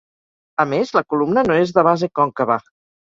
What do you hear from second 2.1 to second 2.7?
còncava.